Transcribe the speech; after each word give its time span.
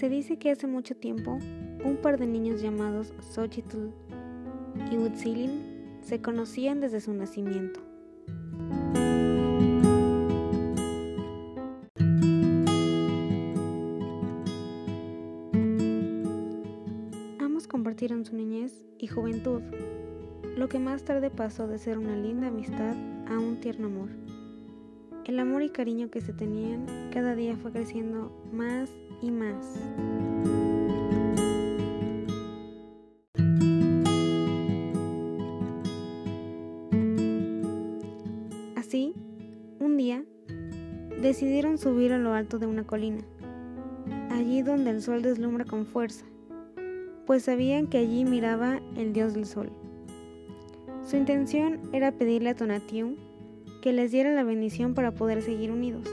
Se 0.00 0.08
dice 0.08 0.38
que 0.38 0.50
hace 0.50 0.66
mucho 0.66 0.96
tiempo 0.96 1.32
un 1.84 1.98
par 2.00 2.18
de 2.18 2.26
niños 2.26 2.62
llamados 2.62 3.12
Xochitl 3.34 3.90
y 4.90 4.96
Huitzilin 4.96 5.98
se 6.00 6.22
conocían 6.22 6.80
desde 6.80 7.02
su 7.02 7.12
nacimiento. 7.12 7.80
Ambos 17.38 17.68
compartieron 17.68 18.24
su 18.24 18.34
niñez 18.34 18.72
y 18.96 19.06
juventud, 19.06 19.60
lo 20.56 20.66
que 20.70 20.78
más 20.78 21.04
tarde 21.04 21.28
pasó 21.28 21.66
de 21.66 21.76
ser 21.76 21.98
una 21.98 22.16
linda 22.16 22.46
amistad 22.46 22.96
a 23.26 23.38
un 23.38 23.60
tierno 23.60 23.88
amor. 23.88 24.08
El 25.26 25.38
amor 25.38 25.62
y 25.62 25.68
cariño 25.68 26.10
que 26.10 26.22
se 26.22 26.32
tenían 26.32 26.86
cada 27.12 27.34
día 27.34 27.54
fue 27.58 27.70
creciendo 27.70 28.32
más 28.50 28.90
y 29.22 29.30
más. 29.30 29.78
Así, 38.76 39.14
un 39.78 39.96
día, 39.96 40.24
decidieron 41.20 41.78
subir 41.78 42.12
a 42.12 42.18
lo 42.18 42.32
alto 42.32 42.58
de 42.58 42.66
una 42.66 42.84
colina, 42.84 43.22
allí 44.30 44.62
donde 44.62 44.90
el 44.90 45.02
sol 45.02 45.22
deslumbra 45.22 45.64
con 45.64 45.86
fuerza, 45.86 46.24
pues 47.26 47.44
sabían 47.44 47.86
que 47.86 47.98
allí 47.98 48.24
miraba 48.24 48.80
el 48.96 49.12
dios 49.12 49.34
del 49.34 49.46
sol. 49.46 49.70
Su 51.04 51.16
intención 51.16 51.80
era 51.92 52.12
pedirle 52.12 52.50
a 52.50 52.56
Tonatiuh 52.56 53.16
que 53.82 53.92
les 53.92 54.12
diera 54.12 54.32
la 54.32 54.44
bendición 54.44 54.94
para 54.94 55.12
poder 55.12 55.42
seguir 55.42 55.70
unidos. 55.70 56.08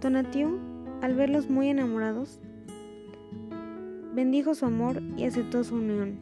Tonatiuh, 0.00 0.58
al 1.04 1.14
verlos 1.14 1.50
muy 1.50 1.68
enamorados, 1.68 2.40
bendijo 4.14 4.54
su 4.54 4.64
amor 4.64 5.02
y 5.18 5.24
aceptó 5.24 5.62
su 5.62 5.74
unión. 5.74 6.18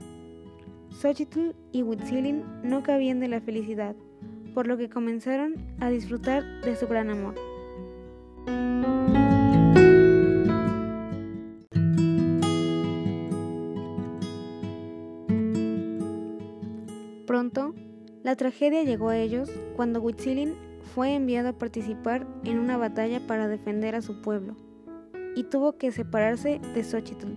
Xochitl 0.90 1.54
y 1.70 1.84
Huitzilin 1.84 2.42
no 2.64 2.82
cabían 2.82 3.20
de 3.20 3.28
la 3.28 3.40
felicidad, 3.40 3.94
por 4.54 4.66
lo 4.66 4.76
que 4.76 4.88
comenzaron 4.88 5.54
a 5.78 5.88
disfrutar 5.88 6.42
de 6.62 6.74
su 6.74 6.88
gran 6.88 7.10
amor. 7.10 7.36
Pronto, 17.24 17.72
la 18.24 18.34
tragedia 18.34 18.82
llegó 18.82 19.10
a 19.10 19.16
ellos 19.16 19.48
cuando 19.76 20.00
Huitzilin 20.00 20.56
fue 20.92 21.14
enviado 21.14 21.50
a 21.50 21.58
participar 21.58 22.26
en 22.42 22.58
una 22.58 22.76
batalla 22.78 23.24
para 23.28 23.46
defender 23.46 23.94
a 23.94 24.02
su 24.02 24.20
pueblo 24.20 24.56
y 25.34 25.44
tuvo 25.44 25.72
que 25.78 25.92
separarse 25.92 26.60
de 26.74 26.84
Xochitl. 26.84 27.28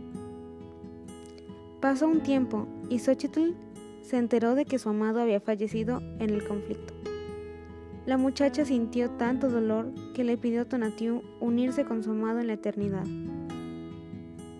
Pasó 1.82 2.08
un 2.08 2.22
tiempo 2.22 2.68
y 2.90 3.00
Xochitl 3.00 3.54
se 4.02 4.18
enteró 4.18 4.56
de 4.56 4.66
que 4.66 4.80
su 4.80 4.90
amado 4.90 5.22
había 5.22 5.40
fallecido 5.40 6.02
en 6.20 6.30
el 6.30 6.48
conflicto. 6.48 6.94
La 8.06 8.18
muchacha 8.18 8.66
sintió 8.66 9.10
tanto 9.12 9.50
dolor 9.50 9.92
que 10.14 10.24
le 10.24 10.38
pidió 10.38 10.62
a 10.62 10.66
Tonatiuh 10.66 11.24
unirse 11.40 11.86
con 11.86 12.04
su 12.04 12.12
amado 12.12 12.40
en 12.40 12.48
la 12.48 12.54
eternidad. 12.54 13.06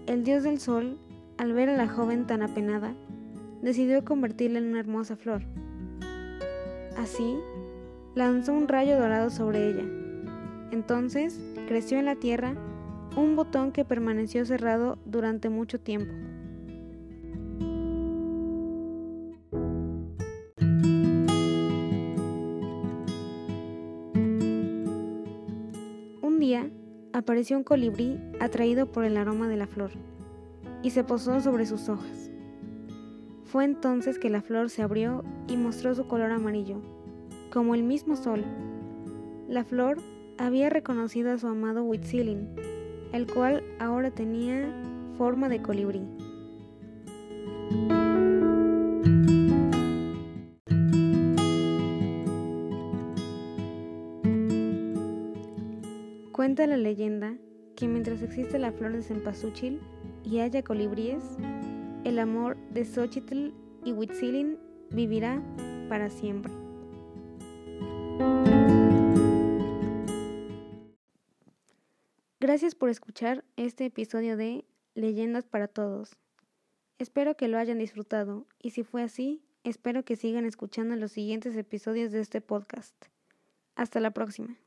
El 0.08 0.24
dios 0.24 0.44
del 0.44 0.60
sol, 0.60 0.98
al 1.38 1.54
ver 1.54 1.70
a 1.70 1.78
la 1.78 1.88
joven 1.88 2.26
tan 2.26 2.42
apenada, 2.42 2.96
decidió 3.62 4.04
convertirla 4.04 4.60
en 4.60 4.70
una 4.70 4.80
hermosa 4.80 5.16
flor. 5.16 5.44
Así, 6.98 7.36
lanzó 8.16 8.54
un 8.54 8.68
rayo 8.68 8.98
dorado 8.98 9.30
sobre 9.30 9.70
ella. 9.70 9.84
Entonces, 10.72 11.40
creció 11.68 12.00
en 12.00 12.06
la 12.06 12.16
tierra 12.16 12.56
un 13.16 13.36
botón 13.36 13.72
que 13.72 13.86
permaneció 13.86 14.46
cerrado 14.46 14.98
durante 15.06 15.50
mucho 15.50 15.80
tiempo. 15.80 16.14
Un 26.22 26.40
día, 26.40 26.70
apareció 27.14 27.58
un 27.58 27.64
colibrí 27.64 28.20
atraído 28.40 28.92
por 28.92 29.06
el 29.06 29.16
aroma 29.16 29.48
de 29.48 29.56
la 29.56 29.68
flor 29.68 29.92
y 30.84 30.90
se 30.90 31.04
posó 31.04 31.40
sobre 31.40 31.66
sus 31.66 31.88
hojas. 31.88 32.30
Fue 33.46 33.64
entonces 33.64 34.20
que 34.20 34.30
la 34.30 34.42
flor 34.42 34.70
se 34.70 34.82
abrió 34.82 35.24
y 35.48 35.56
mostró 35.56 35.96
su 35.96 36.08
color 36.08 36.32
amarillo, 36.32 36.82
como 37.52 37.74
el 37.74 37.84
mismo 37.84 38.18
sol. 38.18 38.44
La 39.48 39.64
flor 39.64 40.00
había 40.38 40.70
reconocido 40.70 41.32
a 41.32 41.38
su 41.38 41.48
amado 41.48 41.84
Huitzilin, 41.84 42.75
el 43.16 43.28
cual 43.28 43.64
ahora 43.80 44.12
tenía 44.12 44.68
forma 45.18 45.48
de 45.48 45.62
colibrí. 45.62 46.02
Cuenta 56.34 56.68
la 56.68 56.76
leyenda 56.76 57.38
que 57.78 57.88
mientras 57.88 58.22
existe 58.22 58.60
la 58.60 58.74
flor 58.74 58.92
de 58.92 59.02
cempasúchil 59.02 59.80
y 60.26 60.40
haya 60.40 60.62
colibríes, 60.62 61.24
el 62.04 62.20
amor 62.20 62.58
de 62.74 62.84
Xochitl 62.84 63.54
y 63.86 63.94
Huitzilin 63.94 64.58
vivirá 64.92 65.42
para 65.88 66.10
siempre. 66.10 66.65
Gracias 72.48 72.76
por 72.76 72.90
escuchar 72.90 73.44
este 73.56 73.86
episodio 73.86 74.38
de 74.38 74.66
Leyendas 74.94 75.48
para 75.48 75.68
Todos. 75.68 76.16
Espero 77.00 77.36
que 77.36 77.48
lo 77.48 77.58
hayan 77.58 77.80
disfrutado 77.80 78.46
y 78.62 78.70
si 78.70 78.84
fue 78.84 79.02
así, 79.02 79.42
espero 79.64 80.06
que 80.06 80.16
sigan 80.16 80.46
escuchando 80.46 80.96
los 80.96 81.12
siguientes 81.12 81.58
episodios 81.58 82.12
de 82.12 82.20
este 82.20 82.42
podcast. 82.42 82.94
Hasta 83.74 84.00
la 84.00 84.12
próxima. 84.12 84.60